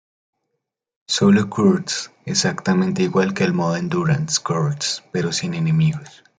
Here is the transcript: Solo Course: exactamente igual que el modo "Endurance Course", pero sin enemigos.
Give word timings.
Solo 1.07 1.47
Course: 1.47 2.09
exactamente 2.25 3.03
igual 3.03 3.35
que 3.35 3.43
el 3.43 3.53
modo 3.53 3.75
"Endurance 3.75 4.41
Course", 4.41 5.03
pero 5.11 5.31
sin 5.31 5.53
enemigos. 5.53 6.23